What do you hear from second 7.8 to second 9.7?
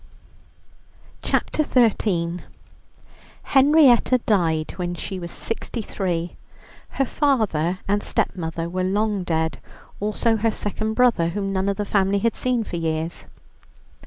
and stepmother were long dead,